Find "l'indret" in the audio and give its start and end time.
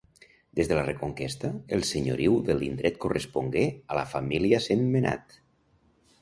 2.61-2.97